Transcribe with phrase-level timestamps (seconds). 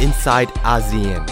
[0.00, 1.24] inside ASEAN.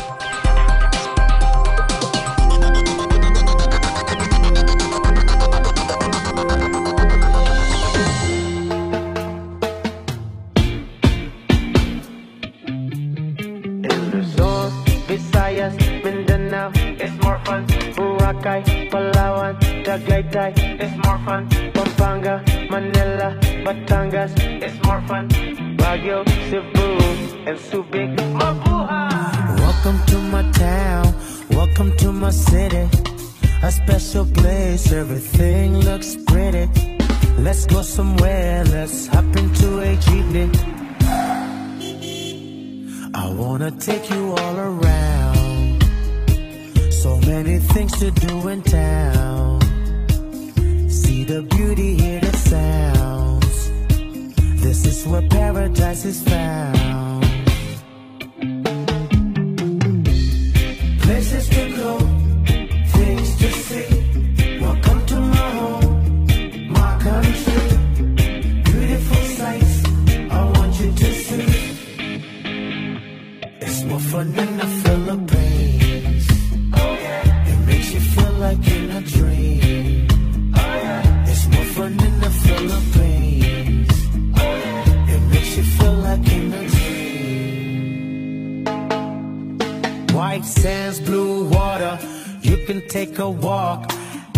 [15.06, 17.66] Visayas, Mindanao, it's more fun.
[17.94, 21.48] Boracay, Palawan, Tagaytay, it's more fun.
[21.72, 25.28] Pampanga, Manila, Batangas, it's more fun.
[25.76, 29.58] Baguio, Cebu, and Subic, Mabuhay!
[29.58, 31.14] Welcome to my town,
[31.50, 32.88] welcome to my city.
[33.62, 36.68] A special place, everything looks pretty.
[37.38, 40.48] Let's go somewhere, let's hop into a jeepney.
[43.14, 45.82] I wanna take you all around.
[46.92, 49.60] So many things to do in town.
[50.88, 53.70] See the beauty, hear the sounds.
[54.62, 56.93] This is where paradise is found.
[90.74, 91.94] Sands, blue water.
[92.42, 93.80] You can take a walk.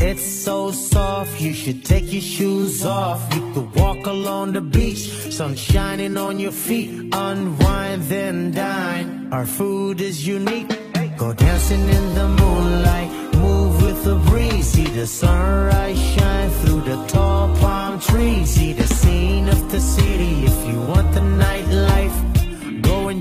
[0.08, 3.20] It's so soft, you should take your shoes off.
[3.34, 5.04] You could walk along the beach,
[5.38, 6.90] sun shining on your feet.
[7.12, 9.08] Unwind, then dine.
[9.32, 10.68] Our food is unique.
[11.16, 13.10] Go dancing in the moonlight,
[13.46, 14.66] move with the breeze.
[14.74, 18.50] See the sunrise shine through the tall palm trees.
[18.56, 20.34] See the scene of the city.
[20.50, 22.16] If you want the nightlife,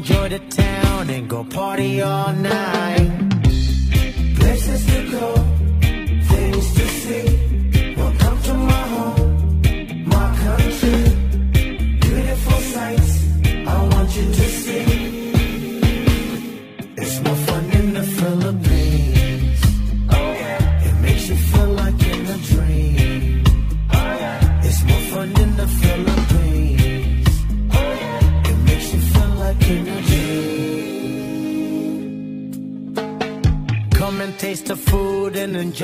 [0.06, 3.10] enjoy the town and go party all night.
[4.36, 5.55] Places to go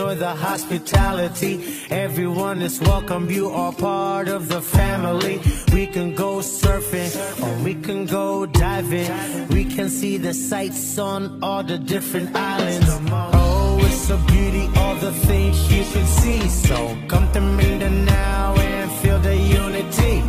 [0.02, 1.64] enjoy the hospitality.
[1.92, 5.40] Everyone is welcome, you are part of the family.
[5.74, 7.12] We can go surfing
[7.44, 9.48] or we can go diving.
[9.50, 12.88] We can see the sights on all the different islands.
[13.34, 16.42] Oh, it's a beauty, all the things you can see.
[16.50, 20.24] So come to Mindanao and feel the unity.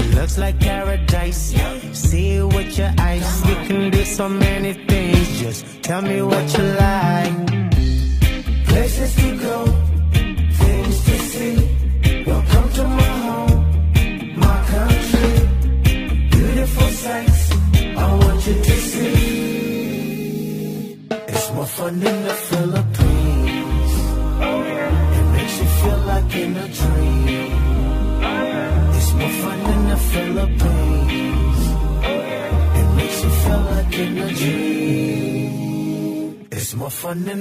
[0.00, 1.54] It looks like paradise.
[1.92, 3.42] See it with your eyes.
[3.46, 5.40] We can do so many things.
[5.40, 7.59] Just tell me what you like.
[8.70, 9.64] Places to go,
[10.52, 11.69] things to see.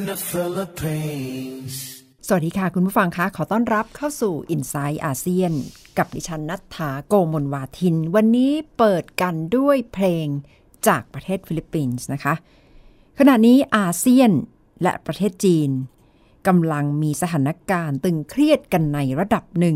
[0.10, 1.74] The Philippines.
[2.28, 5.54] สวัสดีค่ะ คุณผู้ฟังคะ ขอต้อนรับเข้าสู่ Inside อาเซียน
[5.98, 10.28] กับดิฉันณัฏฐาโกมลวาทิน วันนี้เปิดกันด้วยเพลง
[10.88, 12.34] จากประเทศฟิลิปปินส์นะคะ
[13.20, 14.32] ขณะนี้อาเซียน
[14.84, 15.70] และประเทศจีน
[16.48, 19.76] กำลังมีสถานการณ์ตึงเครียดกันในระดับหนึ่ง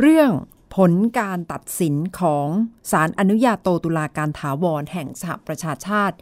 [0.00, 0.30] เรื่อง
[0.74, 2.48] ผลการตัดสินของ
[2.90, 6.16] ศาลอนุญาโตตุลาการถาวรแห่งสหประชาชาติ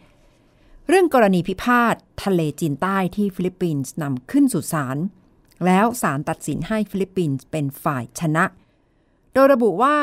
[0.93, 4.99] เรื่องกรณีพิพาททะเลจีนใต้ที่ฟิลิปปินส์นำขึ้นสู่ศาล
[5.65, 8.45] แล้วศาลตัดสินให้ฟิลิปปินส์เป็นฝ่ายชนะ
[9.33, 9.97] โดยระบุว่า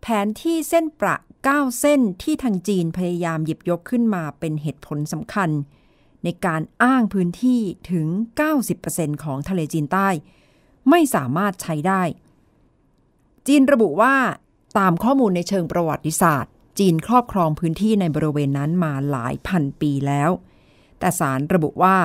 [0.00, 1.16] แผนที่เส้นประ
[1.48, 5.50] 9 เส้นที่ทางจีนพยายามหยิบยกขึ้นมาเป็นเหตุผลสำคัญ
[6.24, 7.60] ในการอ้างพื้นที่
[7.90, 8.06] ถึง
[8.64, 10.08] 90%ของทะเลจีนใต้
[10.90, 12.02] ไม่สามารถใช้ได้
[13.46, 14.14] จีนระบุว่า
[14.78, 20.30] ตามข้อมูลในเชิงประวัติศาสตร์ จีนครอบครองพื้นที่ในบริเวณนั้นมาหลายพันปีแล้ว
[20.98, 21.96] แต่ศาลระบุว่า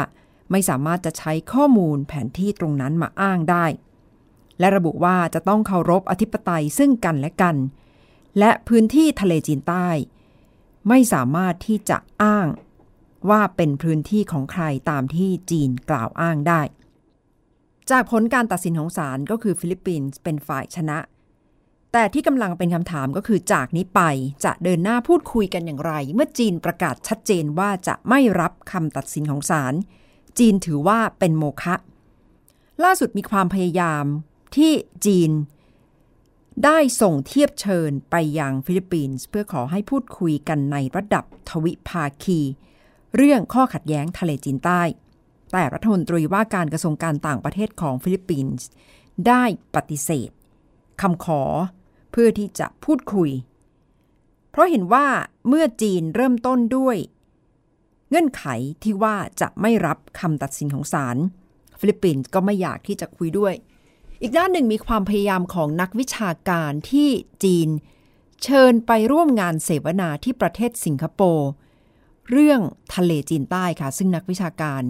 [0.52, 3.66] ไม่สามารถจะใช้ข้อมูลแผนที่ตรงนั้นมาอ้างได้
[4.60, 7.56] และระบุว่าจะต้องเคารพอธิปไตยซึ่งกันและกัน
[8.40, 9.88] และพื้นที่ทะเลจีนใต้
[10.88, 12.48] ไม่สามารถที่จะอ้าง
[13.30, 16.62] ว่าเป็นพื้นที่ของใครตามที่จีนกล่าวอ้างได้
[17.90, 20.98] จากผลการตัดสินของศาลก็คือฟิลิปปินส์เป็นฝ่ายชนะ
[21.94, 24.02] แต่ที่กำลังเป็นคำถามก็คือจากนี้ไป
[24.46, 29.74] จะเดินหน้าพูดคุยกันอย่างไร เมื่อจีนประกาศชัดเจนว่าจะไม่รับคำตัดสินของศาล
[30.40, 31.76] จีนถือว่าเป็นโมฆะ
[32.84, 34.06] ล่าสุดมีความพยายาม
[34.56, 34.72] ที่
[35.06, 35.32] จีน
[36.66, 42.40] ได้ส่งเทียบเชิญไปยังฟิลิปปินส์เพื่อขอให้พูดคุยกันในระดับทวิภาคี
[43.16, 44.82] เรื่องข้อขัดแย้งทะเลจีนใต้
[45.52, 48.68] แต่รัฐมนตรีว่าการกระทรวงการต่างประเทศของฟิลิปปินส์
[49.28, 49.44] ได้
[49.76, 50.30] ปฏิเสธ
[51.02, 51.42] คำขอ
[52.12, 53.30] เพื่อที่จะพูดคุย
[54.52, 55.08] เพราะเห็นว่า
[55.48, 56.98] เมื่อจีนเริ่มต้นด้วย
[58.10, 58.44] เงื่อนไข
[58.84, 61.18] ที่ว่าจะไม่รับคำตัดสินของศาล
[61.80, 63.54] ฟิลิปปินส์ก็ไม่อยากที่จะคุยด้วย
[64.22, 67.10] อีกด้านหนึ่งมีความพยายามของนักวิชาการที่
[67.44, 67.70] จีน
[68.44, 71.50] เชิญไปร่วมงานเสวนาที่ประเทศสิงคโปร์
[72.30, 72.62] เรื่อง
[72.96, 74.84] ทะเลจีนใต้ค่ะ ซึ่งนักวิชาการ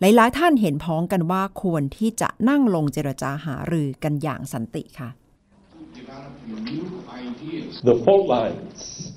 [0.00, 5.08] หลาย ๆ ท่านเห็นพ้องกันว่าควรที่จะนั่งลงเจรจาหารือกันอย่างสันติค่ะ
[7.84, 9.12] the fault lines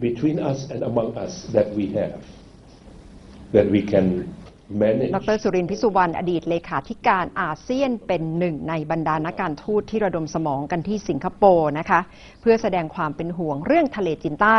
[0.00, 2.22] between us and among us that we have,
[3.52, 4.06] that we can
[4.82, 5.10] manage.
[5.16, 12.00] ดรสุรินทร์พิสุวรรณอดีตเลขาธิการอาเซียนเป็นหนึ่งในบรรดานักการทูตที่ระดมสมองกันที่สิงคโปร์นะคะ
[12.40, 14.58] เพื่อแสดงความเป็นห่วงเรื่องทะเลจีนใต้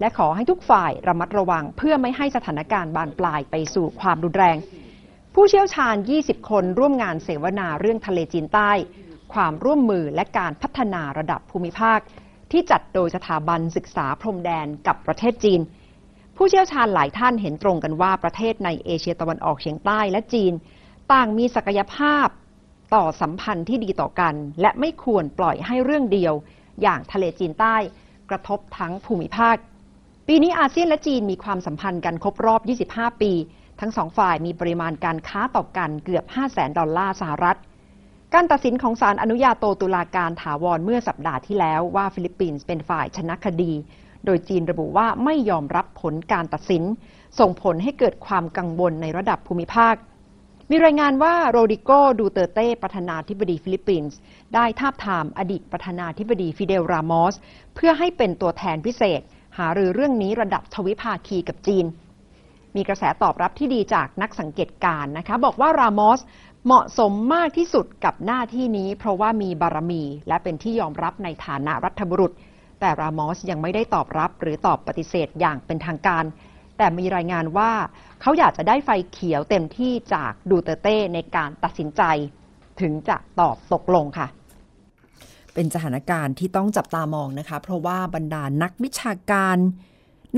[0.00, 4.56] และขอให้ทุกฝ่ายระมัดระวังเพื่อไม่ให้สถานการณ์บานปลายไปสู่ความรุนแรง
[5.34, 8.72] ผู้เชี่ยวชาญ 20 คนร่วมงานเสวนาเรื่องทะเลจีนใต้
[9.34, 11.98] ความร่วมมือและการพัฒนาระดับภูมิภาค
[12.52, 15.60] ที่จัดโดยสถาบันศึกษาพรมแดนกับประเทศจีน
[16.36, 20.52] ผู้เชี่ยวชาญหลายท่านเห็นตรงกันว่าประเทศในเอเชียตะวันออกเฉียงใต้และจีน
[21.12, 22.26] ต่างมีศักยภาพ
[22.94, 26.34] ต่อสัมพันธ์ที่ดีต่อกัน และไม่ควรปล่อยให้เรื่องเดียว
[26.82, 27.76] อย่างทะเลจีนใต้
[28.30, 29.56] กระทบทั้งภูมิภาค
[30.28, 32.60] ปีนี้อาเซียนและจีนมีความสัมพันธ์กันครบรอบ
[32.94, 33.32] 25 ปี
[33.80, 37.58] ทั้งสองฝ่ายมีปริมาณการค้าต่อกันเกือบ 5 0 0แสนดอลลาร์สหรัฐ
[38.34, 43.72] การตัดสินของศาลอนุญาโตตุลาการถาวรเมื่อสัปดาห์ที่แล้วว่าฟิลิปปินส์เป็นฝ่ายชนะคดี
[44.24, 46.82] โดยจีนระบุว่าไม่ยอมรับผลการตัดสิน
[47.38, 49.94] ส่งผลให้เกิดความกังวลในระดับภูมิภาค
[50.70, 54.18] มีรายงานว่าโรดริโกดูเตอร์เตประธานาธิบดีฟิลิปปินส์
[54.54, 57.34] ได้ทาบทามอดีตประธานาธิบดีฟิเดลรามอส
[57.74, 59.20] เพื่อให้เป็นตัวแทนพิเศษ
[59.58, 61.86] หารือเรื่องนี้ระดับทวิภาคีกับจีน
[62.76, 66.20] มีกระแสตอบรับที่ดีจากนักสังเกตการณ์นะคะ บอกว่ารามอส
[66.66, 72.32] เหมาะสมมากที่สุดกับหน้าที่นี้ เพราะว่ามีบารมี และเป็นที่ยอมรับในฐานะรัฐบุรุษ
[72.80, 76.24] แต่รามอสยังไม่ได้ตอบรับหรือตอบปฏิเสธอย่างเป็นทางการ
[76.78, 77.72] แต่มีรายงานว่า
[78.20, 82.02] เขาอยากจะได้ไฟเขียวเต็มที่จากดูเตเต้ในการตัดสินใจ
[82.80, 84.26] ถึงจะตอบตกลงค่ะ
[85.54, 89.56] เป็นสถานการณ์ที่ต้องจับตามองนะคะ เพราะว่าบรรดานักวิชาการ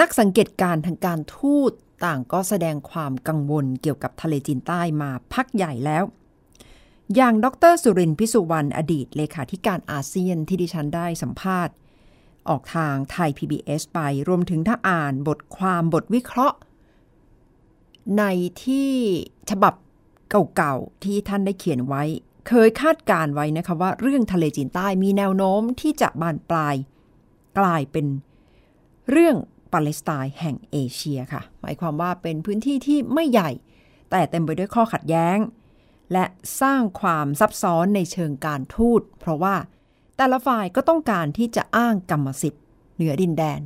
[0.00, 1.72] นักสังเกตการทางการทูต
[2.04, 6.04] ต่างก็แสดงความกังวลเกี่ยวกับทะเลจีนใต้มาพักใหญ่แล้ว
[7.14, 11.74] อย่างดรสุรินทร์พิสุวรรณอดีตเลขาธิการอาเซียนที่ดิฉันได้สัมภาษณ์
[12.48, 13.98] ออกทางไทย PBS ไป
[14.28, 16.58] รวมถึงถ้าอ่านบทความบทวิเคราะห์
[18.18, 18.24] ใน
[18.64, 18.90] ที่
[19.50, 19.74] ฉบับ
[20.56, 22.02] เก่าๆ ที่ท่านได้เขียนไว้
[22.48, 26.74] เคยคาดการไว้นะคะว่าเรื่องทะเลจีนใต้มีแนวโน้มที่จะบานปลาย
[27.58, 28.06] กลายเป็น
[29.10, 29.36] เรื่อง
[29.74, 33.50] ปาเลสไตน์แห่งเอเชียค่ะ หมายความว่าเป็นพื้นที่ที่ไม่ใหญ่
[34.10, 35.38] แต่เต็มไปด้วยข้อขัดแย้ง
[36.12, 36.24] และ
[36.60, 39.56] สร้างความซับซ้อนในเชิงการทูต เพราะว่า
[40.16, 42.62] แต่ละฝ่ายก็ต้องการที่จะอ้างกรรมสิทธิ์
[42.94, 43.60] เหนือดินแดน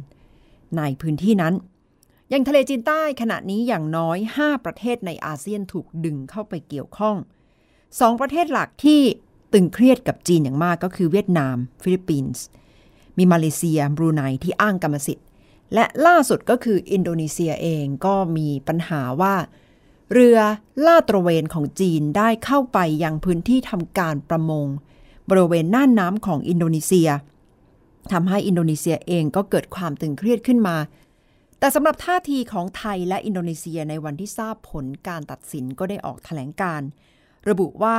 [0.76, 1.54] ในพื้นที่นั้น
[2.28, 7.16] อย่างทะเลจีนใต้ขณะนี้อย่างน้อย 5 ประเทศในอาเซียนถูกดึงเข้าไปเกี่ยวข้อง
[7.68, 9.00] 2ประเทศหลักที่
[9.52, 12.42] ตึงเครียดกับจีนอย่างมากก็คือเวียดนาม ฟิลิปปินส์
[13.18, 15.26] มีมาเลเซียบรูไนที่อ้างกรรมสิทธิ์
[15.74, 19.34] และล่าสุดก็คืออินโดนีเซียเองก็มีปัญหาว่า
[20.12, 20.38] เรือ
[20.86, 24.66] ลาดตระเวนของจีนได้เข้าไปยังพื้นที่ทำการประมง
[25.30, 27.08] บริเวณน่านน้ำของอินโดนีเซีย
[28.12, 30.76] ทำให้อินโดนีเซียเองก็เกิดความตึงเครียดขึ้นมา
[31.58, 36.80] แต่สำหรับท่าทีของไทยและอินโดนีเซียในวันที่ทราบผลการตัดสินก็ได้ออกแถลงการ
[37.48, 37.98] ระบุว่า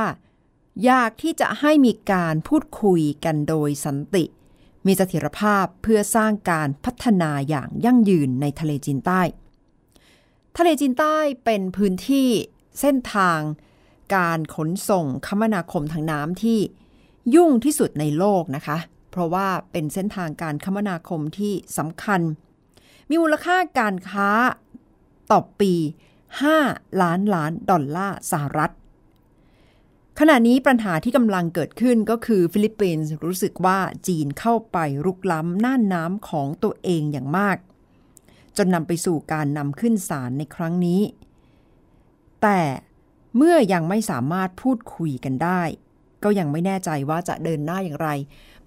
[0.84, 4.24] อยากที่จะให้มีการพูดคุยกันโดยสันติ
[4.86, 9.20] มีเสถียรภาพเพื่อสร้างการพัฒนาอย่างยั่งยืนในทะเลจีนใต้
[10.56, 12.28] ทะเลจีนใต้เป็นพื้นที่
[12.80, 13.40] เส้นทาง
[14.16, 16.58] การขนส่งคมนาคมทางน้ำที่
[17.34, 18.78] ยุ่งที่สุดในโลกนะคะ
[19.10, 22.20] เพราะว่าเป็นเส้นทางการคมนาคมที่สำคัญ
[23.08, 24.28] มีมูลค่าการค้า
[25.30, 25.74] ต่อปี
[26.38, 28.70] 5 ล้านล้านดอลลาร์สหรัฐ
[30.22, 37.56] ขณะนี้ปัญหาที่กำลังเกิดขึ้นก็คือฟิลิปปินส์รู้สึกว่าจีนเข้าไปรุกล้ำน่านน้ำของตัวเองอย่างมาก
[38.56, 41.00] จนนำไปสู่การนำขึ้นศาลในครั้งนี้
[42.42, 42.60] แต่
[43.36, 45.62] เมื่อยังไม่สามารถพูดคุยกันได้
[46.24, 48.08] ก็ยังไม่แน่ใจว่าจะเดินหน้าอย่างไร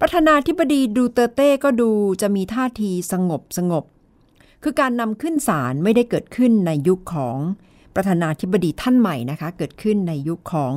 [0.00, 1.90] ประธานาธิบดีดูเตร์เตก็ดู
[2.22, 3.84] จะมีท่าทีสงบสงบ
[4.62, 7.38] คือการนำขึ้นศาลไม่ได้เกิดขึ้นในยุคของ
[7.94, 10.74] ประธานาธิบดีท่านใหม่นะคะ เกิดขึ้นในยุคของ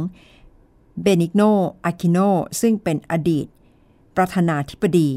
[1.01, 1.41] เบนิกโน
[1.85, 2.17] อาคิโน
[2.61, 3.47] ซึ่งเป็นอดีต
[4.17, 5.09] ประธานาธิบดี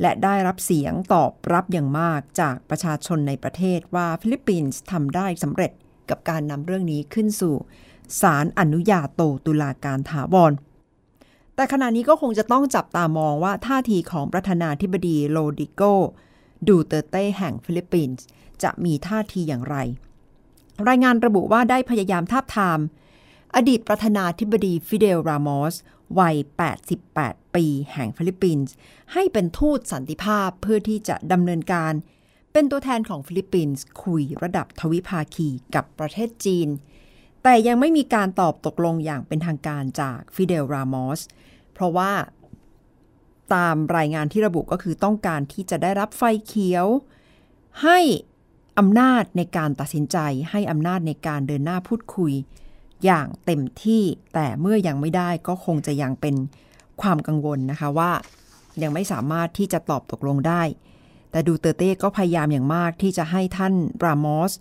[0.00, 5.72] และได้รับเสียงตอบรับอย่างมากจากประชาชนในประเทศว่าฟิลิปปินส์ทำได้สำเร็จ
[6.10, 7.54] กับการนำเรื่องนี้ขึ้นสู่
[8.20, 10.52] ศาลอนุญาโตตุลาการถาวร
[11.54, 15.82] แต่ขณะนี้ก็คงจะต้องจับตามองว่าท่าทีของประธานาธิบดีโรดริโก
[16.68, 18.24] ดูเตร์เตแห่งฟิลิปปินส์
[18.62, 19.76] จะมีท่าทีอย่างไร
[20.88, 22.78] รายงานระบุว่าได้พยายามทาบทาม
[23.56, 25.74] อดีตประธานาธิบดีฟิเดล รามอส
[26.18, 26.36] วัย
[26.94, 28.72] 88 ปีแห่งฟิลิปปินส์
[29.12, 31.92] ให้เป็นทูตสันติภาพเพื่อที่จะดำเนินการ
[32.52, 36.68] เป็นตัวแทนของฟิลิปปินส์คุยระดับทวิภาคีกับประเทศจีน
[37.42, 41.20] แต่ยังไม่มีการตอบตกลงอย่างเป็นทางการจากฟิเดล รามอส
[41.72, 42.12] เพราะว่า
[43.54, 46.86] ตามรายงานที่ระบุก็คือต้องการที่จะได้รับไฟเขียว
[47.82, 47.98] ให้
[48.78, 50.18] อำนาจในการตัดสินใจ
[50.50, 52.32] ให้อำนาจในการเดินหน้าพูดคุย
[53.04, 54.02] อย่างเต็มที่
[54.34, 56.34] แต่เมื่อยังไม่ได้ก็คงจะยังเป็น
[57.00, 58.12] ความกังวลนะคะว่า
[58.82, 60.62] ยังไม่สามารถที่จะตอบตกลงได้
[61.30, 64.52] แต่ดูเตอร์เต้ก็พยายามอย่างมากที่จะให้ท่านรามอส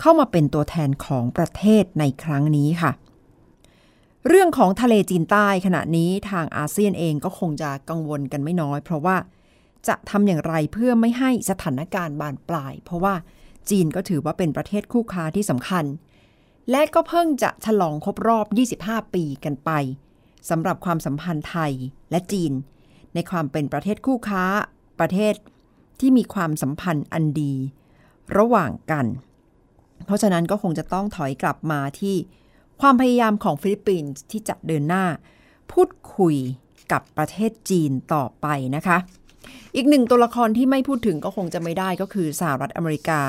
[0.00, 2.92] เข้ามาเป็นตัวแทนของประเทศในครั้งนี้ค่ะ
[4.28, 9.16] เรื่องของทะเลจีนใต้ขณะนี้ทางอาเซียนเองก็คงจะกังวลกันไม่น้อย เพราะว่า
[9.88, 13.14] จะทำอย่างไรเพื่อไม่ให้สถานการณ์บานปลาย เพราะว่า
[13.70, 15.84] จีนก็ถือว่าเป็นประเทศคู่ค้าที่สำคัญ
[16.70, 18.46] และก็เพิ่งจะฉลองครบรอบ
[18.78, 19.70] 25 ปีกันไป
[20.50, 21.72] สำหรับความสัมพันธ์ไทย
[22.10, 22.52] และจีน
[23.14, 24.44] ในความเป็นประเทศคู่ค้า
[25.00, 25.34] ประเทศ
[26.00, 27.54] ที่มีความสัมพันธ์อันดี
[28.36, 29.06] ระหว่างกัน
[30.06, 32.16] เพราะฉะนั้นก็คงจะต้องถอยกลับมาที่
[32.80, 35.04] ความพยายามของฟิลิปปินส์ที่จะเดินหน้า
[35.72, 36.36] พูดคุย
[36.92, 38.46] กับประเทศจีนต่อไป
[38.76, 38.98] นะคะ
[39.76, 43.20] อีกหนึ่งตัวละครที่ไม่พูดถึงก็คงจะไม่ได้ก็คือสหรัฐอเมริกา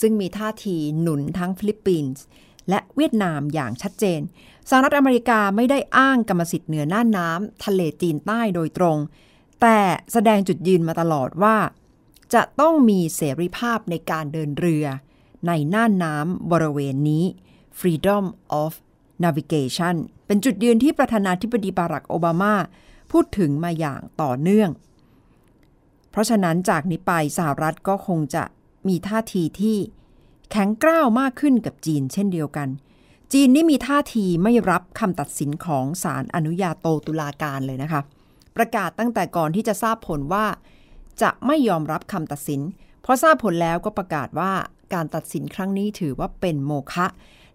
[0.00, 2.22] ซึ่งมีท่าทีหนุนทั้งฟิลิปปินส์
[2.68, 4.20] และเวียดนามอย่างชัดเจน
[4.68, 8.98] สหรัฐอเมริกาไม่ได้อ้างกรรมสิทธิ์เหนือน่านน้ำทะเลจีนใต้โดยตรง
[9.60, 9.78] แต่
[10.12, 11.56] แสดงจุดยืนมาตลอดว่า
[12.34, 14.86] จะต้องมีเสรีภาพในการเดินเรือ
[15.46, 17.24] ในน่านน้ำบริเวณนี้
[17.78, 18.24] freedom
[18.62, 18.72] of
[19.24, 19.94] navigation
[20.26, 22.54] เป็นจุดยืนที่ประธานาธิบดีบารักโอบามา
[23.12, 24.70] พูดถึงมาอย่างต่อเนื่อง
[26.10, 28.44] เพราะฉะนั้นจากนี้ไปสหรัฐก็คงจะ
[28.88, 29.78] มีท่าทีที่
[30.54, 32.68] แข็งกร้าวมากขึ้นกับจีนเช่นเดียวกัน
[33.32, 38.00] จีนนี่มีท่าทีไม่รับคำตัดสินของศาลอนุญาโตตุลาการเลยนะคะ
[38.56, 40.46] ประกาศตั้งแต่ก่อนที่จะทราบผลว่า
[41.22, 42.60] จะไม่ยอมรับคำตัดสิน
[43.04, 44.52] พอทราบผลแล้วก็ประกาศว่า
[44.94, 47.06] การตัดสินครั้งนี้ถือว่าเป็นโมฆะ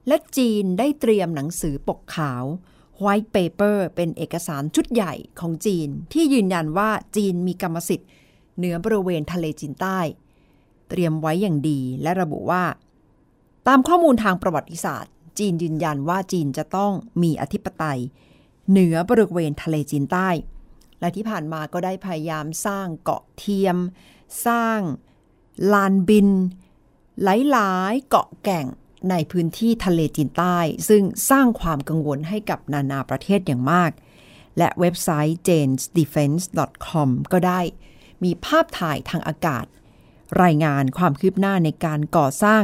[0.07, 2.43] และจีนได้เตรียมหนังสือปกขาว
[3.03, 8.09] White Paper เป็นเอกสารชุดใหญ่ของจีน ที่ยืนยันว่าจีนมีกรรมสิทธิ์
[8.57, 9.99] เหนือบริเวณทะเลจีนใต้
[10.89, 12.63] เตรียมไว้อย่างดีและระบุว่า
[13.67, 16.91] ตามข้อมูลทางประวัติศาสตร์ จีนยืนยันว่าจีนจะต้อง
[17.23, 17.99] มีอธิปไตย
[18.69, 20.29] เหนือบริเวณทะเลจีนใต้
[20.99, 23.77] และที่ผ่านมาก็ได้พยายามสร้างเกาะเทียม
[24.47, 24.79] สร้าง
[25.73, 26.29] ลานบิน
[27.23, 28.65] หลายๆ เกาะแก่ง
[29.09, 30.57] ในพื้นที่ทะเลจีนใต้
[30.89, 33.91] ซึ่งสร้างความกังวลให้กับนานาประเทศอย่างมาก
[34.57, 37.61] และเว็บไซต์ janesdefense.com ก็ได้
[38.23, 39.65] มีภาพถ่ายทางอากาศ
[40.43, 42.63] รายงานความคืบหน้าในการก่อสร้าง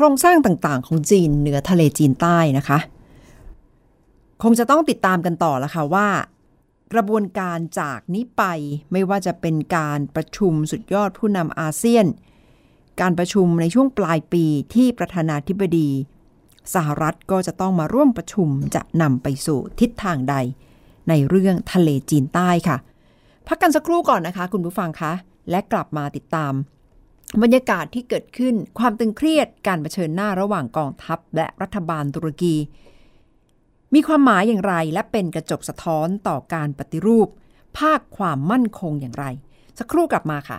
[0.00, 2.78] โครงสร้างต่างๆ ของจีนเหนือทะเลจีนใต้นะคะ
[4.42, 6.08] คงจะต้องติดตามกันต่อแล้วค่ะว่า
[6.92, 8.42] กระบวนการจากนี้ไป
[8.92, 12.06] ไม่ว่าจะเป็นการประชุมสุดยอดผู้นำอาเซียน
[13.00, 15.88] การประชุมในช่วงปลายปีที่ประธานาธิบดี
[16.74, 20.34] สหรัฐก็จะต้องมาร่วมประชุมจะนำไปสู่ทิศทางใด
[21.08, 22.76] ในเรื่องทะเลจีนใต้ค่ะ
[23.46, 25.12] พักกันสักครู่ก่อนนะคะ คุณผู้ฟังคะ
[25.50, 26.52] และกลับมาติดตาม
[27.42, 32.56] บรรยากาศที่เกิดขึ้นความตึงเครียดการเผชิญหน้าระหว่างกองทัพและรัฐบาลตุรกี
[33.94, 37.28] มีความหมายอย่างไรและเป็นกระจกสะท้อนต่อการปฏิรูป
[37.78, 39.24] ภาคความมั่นคงอย่างไร
[39.78, 40.58] สักครู่กลับมาค่ะ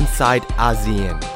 [0.00, 1.27] inside ASEAN.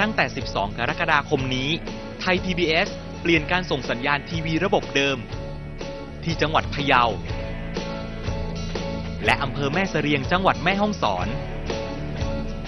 [0.00, 1.70] ตั้งแต่ 12 กรกฎาคมนี้
[2.20, 2.88] ไทย PBS
[3.22, 5.18] เปลี่ยนการส่งสัญญาณทีวีระบบเดิม
[6.24, 7.04] ที่จังหวัดพะเยา
[9.24, 11.26] และอำเภอแม่เสรียงจังหวัดแม่ฮ่องสอน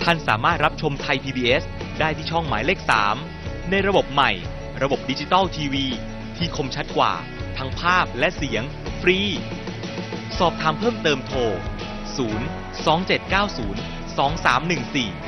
[0.05, 1.63] ท่านสามารถรับชมไทย PBS
[2.01, 2.81] ได้ที่ช่องหมายเลข
[3.25, 4.31] 3 ในระบบใหม่
[4.83, 5.87] ระบบดิจิตอลทีวี
[6.37, 7.13] ที่คมชัดกว่า
[7.59, 8.63] ทั้งภาพและเสียง
[9.01, 9.19] ฟรี
[10.39, 11.53] สอบถามเพิ่มเติมโทร 025
[15.19, 15.28] 2314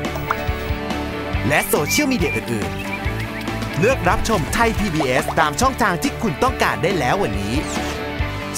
[1.47, 7.55] และโซเชียลมีเดียอื่นๆ เลือกรับชมไทย PBS ตามช่องทางที่คุณต้องการได้แล้ววันนี้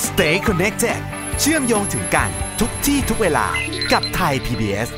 [0.05, 0.99] Stay connected
[1.39, 3.47] เชื่อมโยงถึงกันทุกที่ทุกเวลา
[3.91, 4.89] กับไทย PBS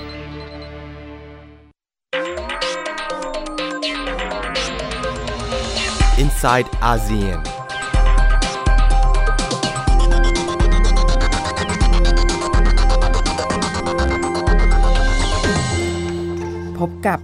[6.24, 7.39] Inside ASEAN
[16.80, 17.20] พบกับ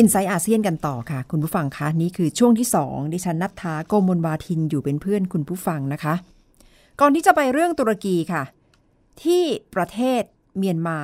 [0.00, 6.14] i n s i ซต์อาเซียนกันต่อค่ะ คุณผู้ฟังคะนี่คือช่วงที่ 2 ดิฉันนัทธาโกมลวาทินอยู่เป็นเพื่อนคุณผู้ฟังนะคะ
[7.00, 8.42] ก่อนที่จะไปเรื่องตุรกีค่ะ
[9.22, 9.42] ที่
[9.74, 10.22] ประเทศ
[10.58, 10.98] เมียนมา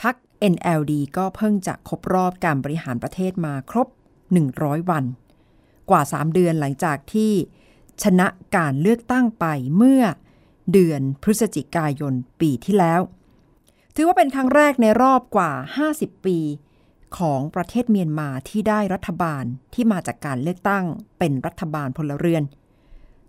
[0.00, 0.14] พัก
[0.52, 3.88] NLD ก็เพิ่งจะครบรอบการบริหารประเทศมาครบ
[4.38, 5.04] 100 วัน
[5.90, 7.32] กว่า 3 เดือนหลังจากที่
[8.02, 8.26] ชนะ
[8.56, 10.02] การเลือกตั้งไปเมื่อ
[10.72, 13.00] เดือนพฤศจิกายนปีที่แล้ว
[13.94, 15.52] ถือว่าเป็นครั้งแรกในรอบกว่า
[15.88, 16.38] 50 ปี
[17.18, 20.84] ของประเทศเมียนมาที่ได้รัฐบาลที่มาจากการเลือกตั้ง
[21.18, 22.42] เป็นรัฐบาลพลเรือน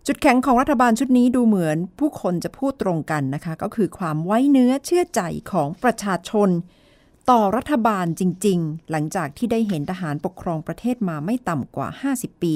[0.08, 5.22] จุดแข็งของรัฐบาลชุดนี้ดูเหมือนผู้คนจะพูดตรงกันนะคะ ก็คือความไว้เนื้อเชื่อใจ
[5.52, 6.50] ของประชาชน
[7.30, 12.54] ต่อรัฐบาลจริง ๆ หลังจากที่ได้เห็นทหารปกครองประเทศมาไม่ต่ำกว่า 50 ปี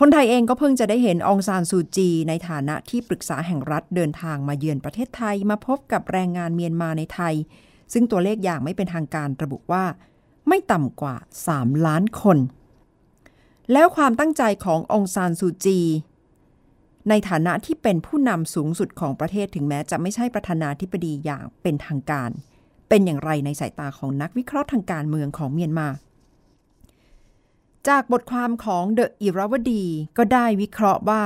[0.00, 7.34] คนไทยเองก็เพิ่งจะได้เห็นองซานซูจี ในฐานะที่ปรึกษาแห่งรัฐเดินทางมาเยือนประเทศไทย มาพบกับแรงงานเมียนมาในไทย
[7.92, 9.84] ซึ่งตัวเลขอย่างไม่เป็นทางการระบุว่า
[10.48, 11.16] ไม่ต่ำกว่า
[11.50, 12.38] 3 ล้านคน
[13.72, 15.80] แล้วความตั้งใจขององซานซูจี
[17.08, 22.30] ในฐานะที่เป็นผู้นำสูงสุดของประเทศถึงแม้จะไม่ใช่ประธานาธิบดีอย่างเป็นทางการ
[22.88, 25.88] เป็นอย่างไรในสายตาของนักวิเคราะห์ทางการเมืองของเมียนมา
[27.88, 29.84] จากบทความของเดอะอิราวดี
[30.18, 31.22] ก็ได้วิเคราะห์ว่า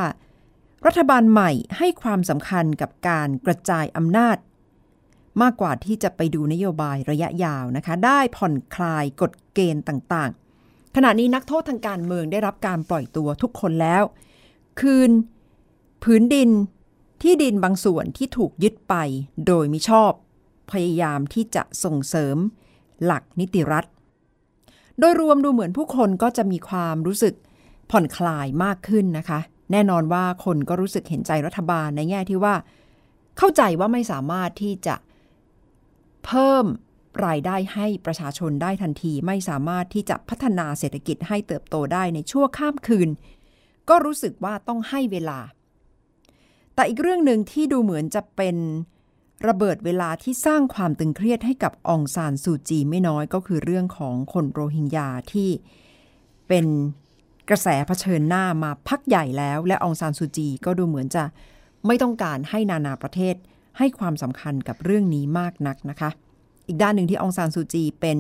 [0.87, 4.37] รัฐบาลใหม่ให้ความสำคัญกับการกระจายอำนาจ
[5.43, 14.03] มากกว่าที่จะไปดูนโยบายระยะยาวนะคะ ได้ผ่อนคลายกฎเกณฑ์ต่างๆ ขณะนี้นักโทษทางการเมืองได้รับการปล่อยตัวทุกคนแล้ว
[14.81, 15.11] คืน
[16.03, 16.51] พื้นดิน
[17.23, 18.95] ที่ดินบางส่วนที่ถูกยึดไป
[19.47, 20.13] โดยมิชอบ
[20.73, 22.37] พยายามที่จะส่งเสริม
[23.05, 23.85] หลักนิติรัฐ
[24.99, 27.35] โดยรวมดูเหมือนผู้คนก็จะมีความรู้สึก
[27.91, 29.41] ผ่อนคลายมากขึ้นนะคะ
[29.73, 32.55] แน่นอนว่าคนก็รู้สึกเห็นใจรัฐบาลในแง่ที่ว่า
[33.39, 34.95] เข้าใจว่าไม่สามารถที่จะ
[36.25, 36.67] เพิ่ม
[37.27, 43.09] รายได้ให้ประชาชนได้ทันทีไม่สามารถที่จะพัฒนาเศรษฐกิจให้เติบโตได้ในชั่วข้ามคืน
[43.89, 45.41] ก็รู้สึกว่าต้องให้เวลา
[46.75, 48.57] แต่อีกเรื่องหนึ่งที่ดูเหมือนจะเป็น
[49.49, 55.51] ระเบิดเวลาที่สร้างความตึงเครียดให้กับองซานซูจีไม่น้อยก็คือเรื่องของคนโรฮิงญาที่
[56.49, 56.67] เป็น
[57.49, 61.25] กระแสเผชิญหน้ามาพักใหญ่แล้ว และองซานซูจีก็ดูเหมือนจะ
[61.87, 63.35] ไม่ต้องการให้นานาประเทศ
[63.79, 66.11] ให้ความสำคัญกับเรื่องนี้มากนักนะคะ
[66.67, 68.19] อีกด้านหนึ่งที่องซานซูจีเป็น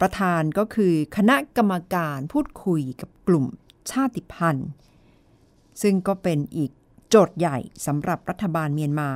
[0.00, 3.46] ประธานก็คือคณะกรรมการพูดคุยกับกลุ่ม
[3.90, 4.68] ชาติพันธุ์
[5.82, 6.70] ซึ่งก็เป็นอีก
[7.08, 9.10] โจทย์ใหญ่สำหรับรัฐบาลเมียนมา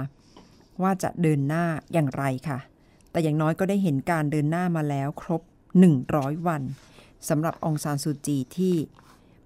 [0.82, 2.58] ว่าจะเดินหน้าอย่างไรค่ะ
[3.10, 5.42] แต่อย่างน้อยก็ได้เห็นการเดินหน้ามาแล้วครบ
[5.94, 6.62] 100 วัน
[7.28, 8.76] สำหรับองซานซูจีที่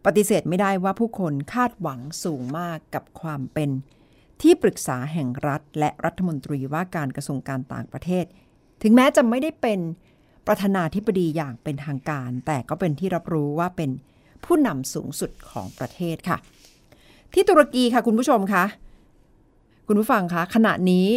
[0.04, 3.70] ปฏิเสธไม่ได้ว่าผู้คนคาดหวังสูงมากกับความเป็น
[4.40, 8.24] ที่ปรึกษาแห่งรัฐ และรัฐมนตรีว่าการกระทรวงการต่างประเทศ
[8.82, 9.80] ถึงแม้จะไม่ได้เป็น
[10.46, 13.90] ประธานาธิบดีอย่างเป็นทางการ แต่ก็เป็นที่รับรู้ว่าเป็น
[14.44, 16.38] ผู้นำสูงสุดของประเทศค่ะ
[17.32, 18.64] ที่ตุรกีค่ะคุณผู้ชมคะ
[19.86, 21.08] คุณผู้ฟังคะขณะนี้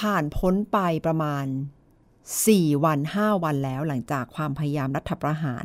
[0.00, 1.46] ผ่านพ้นไปประมาณ
[2.14, 5.64] 4 วัน 5 วันแล้วหลังจากความพยายามรัฐประหาร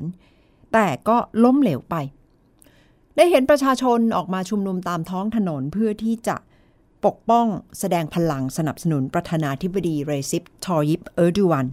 [0.74, 1.96] แต่ก็ล้มเหลวไป
[3.16, 6.36] ได้เห็นประชาชนออกมาชุมนุมตามท้องถนนเพื่อที่จะ
[7.06, 7.48] ปกป้อง
[7.80, 11.66] แสดงพลังสนับสนุนประธานาธิบดีเรซิปทอยิปเออร์ดูวัน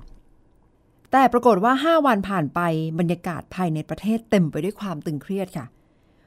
[1.12, 2.60] แต่ปรากฏว่า 5 วันผ่านไป
[2.98, 5.66] บรรยากาศภายในประเทศเต็มไปด้วยความตึงเครียดค่ะ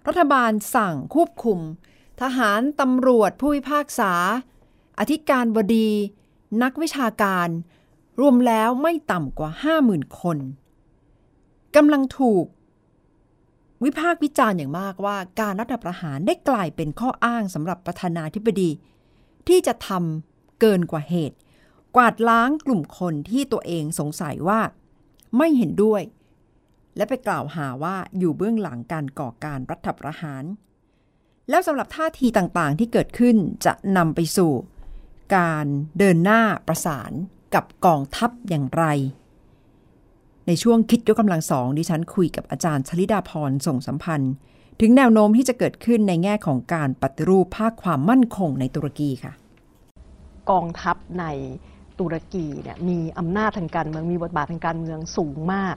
[0.07, 1.59] รัฐบาลสั่งควบคุม
[2.21, 4.13] ทหารตำรวจผู้พิพากษา
[4.99, 5.89] อธิการบดี
[6.63, 7.47] นักวิชาการ
[8.21, 9.51] รวมแล้วไม่ต่ำกว่า
[9.85, 10.37] 50,000 คน
[11.75, 12.45] กำลังถูก
[13.83, 18.69] วิพากษ์วิจารณ์อย่างมากว่าการรัฐประหารได้กลายเป็นข้ออ้างสำหรับประธานาธิบดี
[19.47, 21.38] ที่จะทำเกินกว่าเหตุ
[21.95, 24.60] กวาดล้างกลุ่มคนที่ตัวเองสงสัยว่า
[25.38, 26.01] ไม่เห็นด้วย
[26.95, 30.43] และไปกล่าวหาว่าอยู่เบื้องหลังการก่อการรัฐประหาร
[31.49, 34.51] แล้วสำหรับท่าทีต่างๆที่เกิดขึ้นจะนำไปสู่
[35.36, 35.65] การ
[35.97, 37.12] เดินหน้าประสาน
[37.56, 38.86] กับกองทัพอย่างไร
[40.47, 44.34] ในช่วงคิดยกกำลังสองดิฉันคุยกับอาจารย์ชลิดาพรส่งสัมพันธ์
[44.79, 49.33] ถึงแนวโน้มที่จะเกิดขึ้นในแง่ของการปฏิรูปภาคความมั่นคงในตุรกีค่ะ
[50.51, 51.25] กองทัพใน
[51.99, 55.75] ตุรกีเนี่ยมีอำนาจทางการเมืองมีบทบาททางการเมืองสูงมาก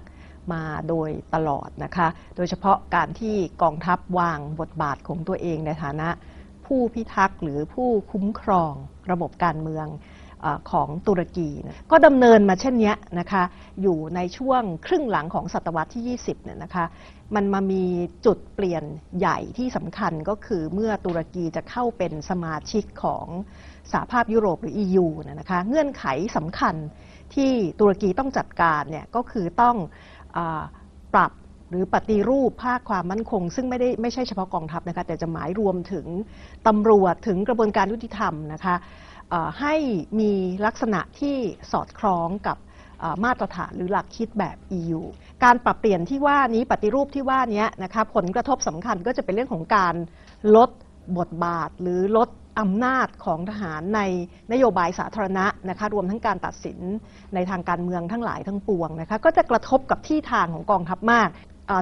[0.52, 6.08] มาโดยตลอดนะคะ โดยเฉพาะการที่กองทัพวางบทบาทของตัวเองในฐานะ
[6.66, 8.72] ผู้พิทักษ์หรือผู้คุ้มครอง
[9.10, 9.86] ระบบการเมือง
[10.44, 13.42] อของตุรกีนะก็ดำเนินมาเช่นนี้นะคะ
[13.82, 16.84] อยู่ในช่วงครึ่งหลังของศตวรรษที่ 20เนี่ยนะคะ
[17.34, 17.84] มันมามี
[18.26, 18.84] จุดเปลี่ยน
[19.18, 23.26] ใหญ่ที่สำคัญก็คือเมื่อตุรกีจะเข้าเป็นสมาชิกของ
[23.92, 26.04] สหภาพยุโรปหรือ EU นะนะคะเงื่อนไข
[26.36, 26.74] สำคัญ
[27.34, 29.76] ที่ตุรกีต้องจัดการเนี่ยก็คือต้อง
[30.36, 30.38] อ
[31.14, 31.32] ปรับ
[31.70, 36.06] หรือปฏิรูปภาคความมั่นคง ซึ่งไม่ได้ไม่ใช่เฉพาะกองทัพนะคะแต่จะหมายรวมถึง
[36.66, 38.76] ตำรวจถึงกระบวนการยุติธรรมนะคะ
[39.60, 39.74] ให้
[40.20, 40.32] มี
[40.66, 41.36] ลักษณะที่
[41.72, 42.56] สอดคล้องกับ
[43.24, 45.00] มาตรฐานหรือหลักคิดแบบ EU
[45.44, 49.94] การปรับเปลี่ยนที่ว่านี้ปฏิรูปที่ว่านี้นะคะผลกระทบสำคัญก็จะเป็นเรื่องของการ
[50.56, 50.70] ลด
[51.18, 52.28] บทบาทหรือลด
[52.60, 54.00] อำนาจของทหารใน
[54.52, 56.78] นโยบายสาธารณะนะคะรวมทั้งการตัดสิน
[57.34, 61.28] ในทางการเมืองทั้งหลายทั้งปวงนะคะก็จะกระทบกับที่ทางของกองทัพมาก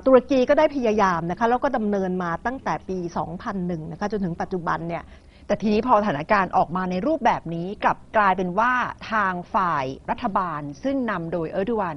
[0.06, 2.98] ตุรกีก็ได้พยายามนะคะแล้วก็ดำเนินมาตั้งแต่ปี
[3.44, 5.02] 2001 นะคะจนถึงปัจจุบันเนี่ย
[5.46, 8.72] แต่ทีนี้พอสถานการณ์ออกมาในรูปแบบนี้กลับกลายเป็นว่า
[9.10, 11.96] ทางฝ่ายรัฐบาล ซึ่งนำโดยเออร์ดวัน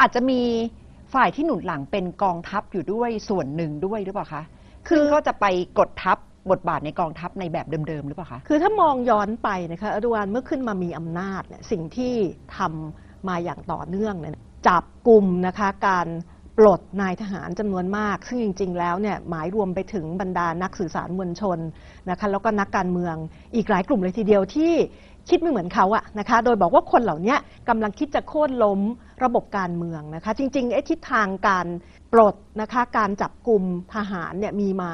[0.00, 0.42] อาจจะมี
[1.14, 4.42] ฝ่ายที่หนุนหลังเป็นกองทัพอยู่ด้วยส่วนหนึ่งด้วยหรือเปล่าคะ
[4.88, 5.44] คือก็จะไป
[5.78, 6.18] กดทัพ
[6.50, 12.14] บทบาทในกองทัพในแบบเดิมๆหรือเปล่าคะคือถ้ามองย้อนไปนะคะอร์ดวานเมื่อขึ้นมามีอำนาจเนี่ยสิ่งที่
[12.56, 14.34] ทำมาอย่างต่อเนื่องเนี่ย
[14.68, 16.06] จับกลุ่มนะคะการ
[16.58, 21.58] ปลดนายทหารจำนวนมาก ซึ่งจริง ๆ แล้วเนี่ยหมายรวมไปถึงบรรดานักสื่อสารมวลชน
[22.10, 23.16] นะคะแล้วก็นักการเมือง
[23.54, 24.72] อีกหลายกลุ่มเลยทีเดียวที่
[25.28, 27.36] คิดไม่เหมือนเขาอะนะคะ โดยบอกว่าคนเหล่านี้
[27.68, 28.80] กำลังคิดจะโค่นล้ม
[29.24, 31.66] ระบบการเมืองนะคะ จริงๆไอ้ทิศทางการ
[32.12, 33.62] ปลดนะคะ การจับกลุ่ม
[33.94, 34.92] ทหารเนี่ยมีมา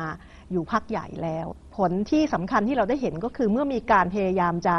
[0.52, 4.76] อยู่พักใหญ่แล้ว ผลที่สำคัญที่เราได้เห็นก็คือเมื่อมีการพยายามจะ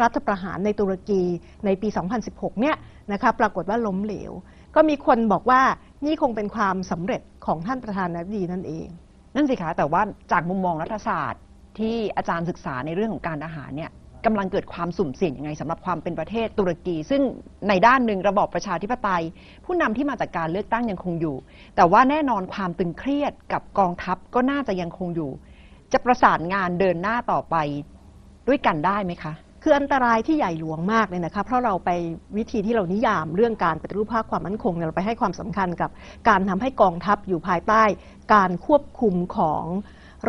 [0.00, 1.22] รัฐประหารในตุรกี
[1.64, 1.88] ในปี
[2.24, 2.76] 2016 เนี่ย
[3.12, 4.32] นะคะ ปรากฏว่าล้มเหลว
[4.76, 5.60] ก็มีคนบอกว่า
[6.06, 8.86] นี่คงเป็นความสำเร็จของท่านประธานาธิบดีนั่นเอง
[9.34, 11.42] นั่นสิคะแต่ว่าจากมุมมองรัฐศาสตร์
[11.78, 13.90] ที่อาจารย์ศึกษาในเรื่องของการทหารเนี่ย
[14.26, 17.22] กำลังเกิดความสุ่มเสี่ยงยังไงสำหรับความเป็นประเทศตุรกี ซึ่ง
[17.68, 19.22] ในด้านหนึ่งระบอบประชาธิปไตย
[19.64, 21.36] ผู้นำที่มาจากการเลือกตั้งยังคงอยู่
[21.76, 25.30] แต่ว่าแน่นอนความตึงเครียดกับกองทัพก็น่าจะยังคงอยู่
[25.92, 27.56] จะประสานงานเดินหน้าต่อไป
[28.48, 31.90] ด้วยกันได้ไหมคะ คืออันตรายที่ใหญ่หลวงมากเลยนะคะเพราะเราไป
[32.36, 35.90] วิธีที่เรานิยามเรื่องการปฏิรูปภาคความมั่นคงเนี่ยเราไปให้ความสำคัญกับ
[36.28, 37.82] การทำให้กองทัพอยู่ภายใต้
[38.34, 39.64] การควบคุมของ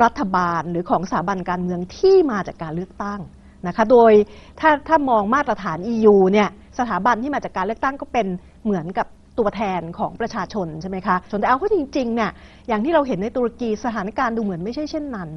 [0.04, 3.20] รัฐบาลหรือของสถาบันการเมืองที่มาจากการเลือกตั้ง
[3.68, 4.12] นะคะโดย
[4.60, 8.28] ถ้าถ้ามองมาตรฐาน EU เนี่ยสถาบันที่มาจากการเลือกตั้งก็เป็น
[8.64, 9.08] เหมือนกับ
[9.40, 12.32] ตัวแทนของประชาชนใช่ไหมคะส่วนแต่เอาเข้าจริงๆเนี่ย
[12.68, 15.30] อย่างที่เราเห็นในตุรกีสถานการณ์ดูเหมือนไม่ใช่เช่นนั้น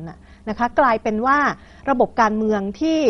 [0.49, 1.39] นะคะกลายเป็นว่า
[1.91, 3.01] ระบบการเมืองที่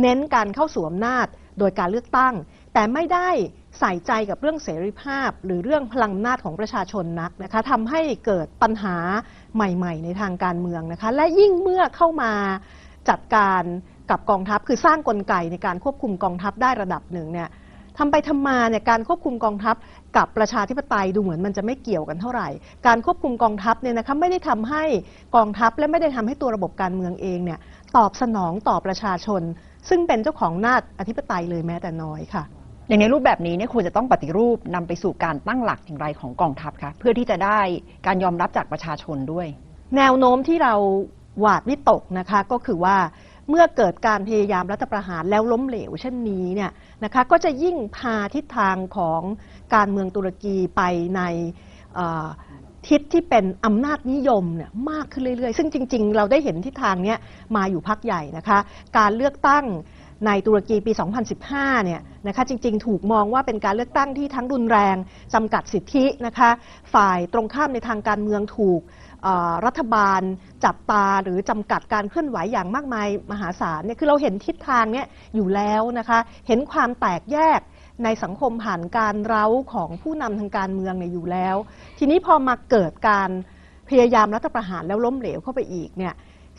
[0.00, 1.26] เน้นการเข้าสู่อำนาจ
[1.58, 2.34] โดยการเลือกตั้ง
[2.74, 3.28] แต่ไม่ได้
[3.78, 8.96] ใส่ใจกับเรื่องเสรีภาพ หรือเรื่องพลังอำนาจของประชาชนนักนะคะทำให้เกิดปัญหา
[9.54, 12.32] ใหม่ๆ ในทางการเมืองนะคะและยิ่งเมื่อเข้ามา
[13.08, 13.62] จัดการ
[14.10, 17.48] กับกองทัพ คือสร้างกลไกในการควบคุมกองทัพได้ระดับหนึ่งเนี่ย
[17.98, 19.76] ทำไปทำมาเนี่ยการควบคุมกองทัพ
[20.16, 22.48] กับประชาธิปไตยดูเหมือนมันจะไม่เกี่ยวกันเท่าไหร่
[22.86, 24.84] การควบคุมกองทัพเนี่ยนะคะไม่ได้ทำให้
[25.36, 27.58] กองทัพและไม่ได้ทำให้ตัวระบบการเมืองเองเนี่ย
[27.96, 29.42] ตอบสนองต่อประชาชน
[29.88, 32.44] ซึ่งเป็นเจ้าของนาจอธิปไตยเลยแม้แต่น้อยค่ะ
[32.88, 37.60] อย่างในรูปแบบนี้เนี่ยควรจะต้องปฏิรูปนำไปสู่การตั้งหลักอย่างไรของกองทัพคะเพื่อที่จะได้
[38.06, 39.46] การยอมรับจากประชาชนด้วย
[39.96, 40.74] แนวโน้มที่เรา
[41.40, 42.96] หวาดวิตกนะคะก็คือว่า
[43.48, 46.70] เมื่อเกิดการพยายามรัฐประหารแล้วล้มเหลวเช่นนี้เนี่ย
[47.04, 49.20] นะคะก็จะยิ่งพาทิศทางของ
[49.74, 50.82] การเมืองตุรกีไป
[51.16, 51.22] ใน
[52.86, 57.18] ทิศที่เป็นอำนาจนิยมเนี่ยมากขึ้นเรื่อยๆ ซึ่งจริง ๆ เราได้เห็นทิศทางเนี้ย
[57.56, 58.58] มาอยู่พักใหญ่นะคะ
[58.98, 59.64] การเลือกตั้ง
[60.26, 60.92] ในตุรกีปี
[61.38, 64.96] 2015 เนี่ยนะคะจริง ๆ ถูกมองว่าเป็นการเลือกตั้งที่ทั้งรุนแรง
[65.34, 66.50] จำกัดสิทธินะคะ
[66.94, 68.80] ฝ่ายตรงข้ามในทางการเมืองถูก
[69.66, 70.20] รัฐบาล
[70.64, 77.60] จับตาหรือจำกัดการเคลื่อนไหวอย่างมากมายมหาศาลเนี่ยคือเราเห็นทิศทางเนี้ยอยู่แล้วนะคะ เห็นความแตกแยก
[78.04, 81.56] ในสังคมผ่านการเร้าของผู้นำทางการเมืองเนี่ยอยู่แล้ว
[81.98, 83.30] ทีนี้พอมาเกิดการ
[83.88, 86.14] พยายามรัฐประหารแล้วล้มเหลวเข้าไปอีกเนี่ย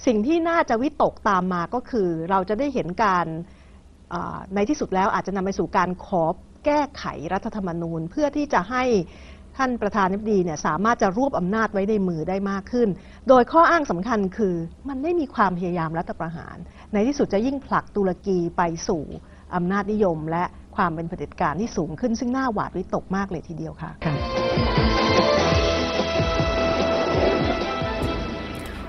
[0.06, 3.26] สิ่งที่น่าจะวิตกตามมาก็คือ เราจะได้เห็นการ
[4.56, 6.24] ในที่สุดแล้วอาจจะนำไปสู่การขอ
[6.66, 8.84] แก้ไขรัฐธรรมนูญ เพื่อที่จะให้
[9.58, 12.90] ท่านประธานาธิบดีเนี่ยสามารถจะรวบอำนาจไว้ในมือได้มากขึ้น
[13.30, 14.56] โดยข้ออ้างสำคัญคือ
[14.90, 16.56] มันไม่มีความพยายามรัฐประหาร
[16.94, 19.04] ในที่สุดจะยิ่งผลักตุรกีไปสู่
[19.56, 20.44] อำนาจนิยมและ
[20.80, 23.92] ความเป็นเผด็จการที่สูงขึ้นซึ่งน่าหวาดวิตกมากเลยทีเดียวค่ะ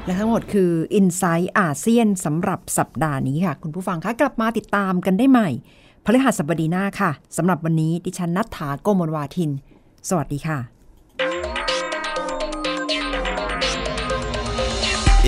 [0.04, 5.48] และทั้งหมดคือ i n s i ซต์อาเซียนสำหรับสัปดาห์นี้ค่ะ คุณผู้ฟังคะกลับมาติดตามกันได้ใหม่
[6.04, 9.50] พฤหัสบดีหน้าค่ะสำหรับวันนี้ดิฉันนัฐถาโกมลวาทิน
[10.08, 10.58] สวัสดีค่ะ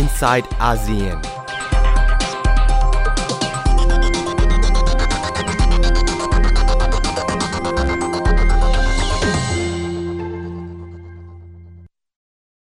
[0.02, 1.31] Inside ASEAN